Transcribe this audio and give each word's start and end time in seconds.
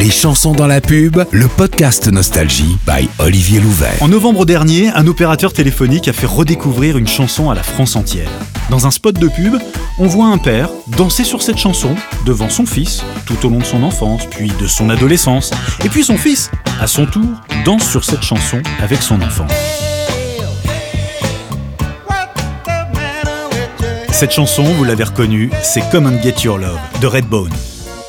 Les 0.00 0.10
chansons 0.10 0.54
dans 0.54 0.66
la 0.66 0.80
pub, 0.80 1.22
le 1.30 1.46
podcast 1.46 2.08
Nostalgie 2.08 2.78
by 2.86 3.06
Olivier 3.18 3.60
Louvet. 3.60 3.98
En 4.00 4.08
novembre 4.08 4.46
dernier, 4.46 4.88
un 4.88 5.06
opérateur 5.06 5.52
téléphonique 5.52 6.08
a 6.08 6.14
fait 6.14 6.26
redécouvrir 6.26 6.96
une 6.96 7.06
chanson 7.06 7.50
à 7.50 7.54
la 7.54 7.62
France 7.62 7.96
entière. 7.96 8.30
Dans 8.70 8.86
un 8.86 8.90
spot 8.90 9.18
de 9.18 9.28
pub, 9.28 9.56
on 9.98 10.06
voit 10.06 10.28
un 10.28 10.38
père 10.38 10.70
danser 10.96 11.22
sur 11.22 11.42
cette 11.42 11.58
chanson 11.58 11.94
devant 12.24 12.48
son 12.48 12.64
fils 12.64 13.04
tout 13.26 13.44
au 13.44 13.50
long 13.50 13.58
de 13.58 13.64
son 13.64 13.82
enfance, 13.82 14.22
puis 14.30 14.50
de 14.58 14.66
son 14.66 14.88
adolescence. 14.88 15.50
Et 15.84 15.90
puis 15.90 16.02
son 16.02 16.16
fils, 16.16 16.50
à 16.80 16.86
son 16.86 17.04
tour, 17.04 17.28
danse 17.66 17.86
sur 17.86 18.02
cette 18.02 18.22
chanson 18.22 18.62
avec 18.82 19.02
son 19.02 19.20
enfant. 19.20 19.48
Cette 24.10 24.32
chanson, 24.32 24.64
vous 24.64 24.84
l'avez 24.84 25.04
reconnue, 25.04 25.50
c'est 25.62 25.82
Come 25.90 26.06
and 26.06 26.22
Get 26.22 26.36
Your 26.44 26.56
Love 26.56 26.80
de 27.02 27.06
Redbone. 27.06 27.52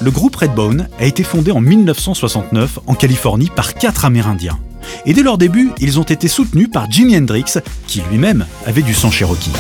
Le 0.04 0.10
groupe 0.10 0.36
Redbone 0.36 0.88
a 1.00 1.06
été 1.06 1.24
fondé 1.24 1.52
en 1.52 1.62
1969 1.62 2.80
en 2.88 2.96
Californie 2.96 3.52
par 3.56 3.76
quatre 3.76 4.04
Amérindiens. 4.04 4.58
Et 5.06 5.14
dès 5.14 5.22
leur 5.22 5.38
début, 5.38 5.70
ils 5.80 6.00
ont 6.00 6.04
été 6.04 6.28
soutenus 6.28 6.70
par 6.72 6.90
Jimi 6.90 7.16
Hendrix, 7.16 7.60
qui 7.86 8.02
lui-même 8.10 8.48
avait 8.66 8.82
du 8.82 8.96
sang 8.96 9.12
Cherokee. 9.12 9.52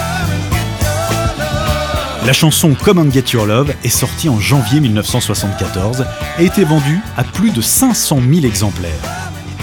La 2.25 2.33
chanson 2.33 2.73
Come 2.73 2.97
and 2.97 3.11
Get 3.11 3.25
Your 3.33 3.45
Love 3.45 3.71
est 3.83 3.89
sortie 3.89 4.29
en 4.29 4.39
janvier 4.39 4.79
1974 4.79 6.05
et 6.39 6.41
a 6.41 6.43
été 6.43 6.63
vendue 6.63 6.99
à 7.17 7.23
plus 7.23 7.51
de 7.51 7.61
500 7.61 8.19
000 8.27 8.45
exemplaires. 8.45 8.91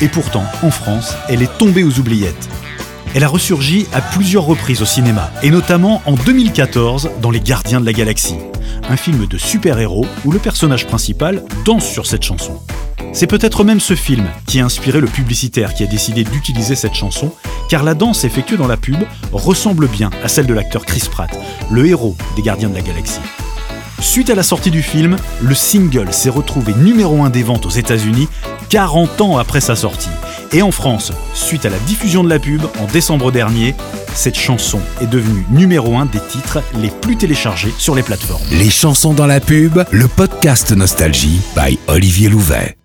Et 0.01 0.09
pourtant, 0.09 0.45
en 0.63 0.71
France, 0.71 1.15
elle 1.29 1.43
est 1.43 1.59
tombée 1.59 1.83
aux 1.83 1.99
oubliettes. 1.99 2.49
Elle 3.17 3.25
a 3.25 3.29
ressurgi 3.29 3.87
à 3.93 4.01
plusieurs 4.01 4.45
reprises 4.45 4.83
au 4.83 4.87
cinéma, 4.87 5.33
et 5.43 5.51
notamment 5.51 6.03
en 6.07 6.13
2014 6.13 7.11
dans 7.21 7.33
Les 7.33 7.41
Gardiens 7.41 7.81
de 7.81 7.87
la 7.87 7.93
Galaxie, 7.93 8.37
un 8.89 8.97
film 8.97 9.27
de 9.27 9.39
super-héros 9.39 10.07
où 10.25 10.33
le 10.33 10.39
personnage 10.39 10.87
principal 10.87 11.45
danse 11.65 11.87
sur 11.87 12.07
cette 12.07 12.23
chanson. 12.23 12.61
C'est 13.13 13.27
peut-être 13.27 13.65
même 13.65 13.81
ce 13.81 13.95
film 13.95 14.27
qui 14.47 14.61
a 14.61 14.65
inspiré 14.65 15.01
le 15.01 15.07
publicitaire 15.07 15.75
qui 15.75 15.83
a 15.83 15.87
décidé 15.87 16.25
d'utiliser 16.25 16.75
cette 16.75 16.95
chanson, 16.95 17.33
car 17.69 17.83
la 17.83 17.95
danse 17.95 18.25
effectuée 18.25 18.57
dans 18.57 18.67
la 18.67 18.77
pub 18.77 19.03
ressemble 19.33 19.89
bien 19.89 20.11
à 20.23 20.29
celle 20.29 20.47
de 20.47 20.55
l'acteur 20.55 20.85
Chris 20.85 21.09
Pratt, 21.11 21.31
le 21.71 21.87
héros 21.87 22.17
des 22.37 22.43
Gardiens 22.43 22.69
de 22.69 22.75
la 22.75 22.83
Galaxie. 22.83 23.21
Suite 24.01 24.31
à 24.31 24.37
la 24.37 24.45
sortie 24.45 24.71
du 24.71 24.83
film, 24.83 25.17
le 25.43 25.55
single 25.55 26.13
s'est 26.13 26.31
retrouvé 26.31 26.73
numéro 26.75 27.25
1 27.25 27.31
des 27.31 27.43
ventes 27.43 27.67
aux 27.67 27.71
États-Unis 27.71 28.29
40 28.69 29.21
ans 29.21 29.39
après 29.39 29.61
sa 29.61 29.75
sortie. 29.75 30.09
Et 30.53 30.63
en 30.63 30.71
France, 30.71 31.13
suite 31.35 31.67
à 31.67 31.71
la 31.71 31.79
diffusion 31.81 32.23
de 32.23 32.29
la 32.29 32.39
pub 32.39 32.63
en 32.81 32.87
décembre 32.87 33.33
dernier, 33.33 33.75
cette 34.19 34.37
chanson 34.37 34.81
est 35.01 35.07
devenue 35.07 35.45
numéro 35.49 35.97
1 35.97 36.07
des 36.07 36.19
titres 36.19 36.59
les 36.75 36.91
plus 36.91 37.17
téléchargés 37.17 37.73
sur 37.79 37.95
les 37.95 38.03
plateformes. 38.03 38.43
Les 38.51 38.69
chansons 38.69 39.15
dans 39.15 39.27
la 39.27 39.39
pub, 39.39 39.79
le 39.93 40.09
podcast 40.09 40.73
Nostalgie 40.73 41.41
by 41.55 41.79
Olivier 41.87 42.29
Louvet. 42.29 42.77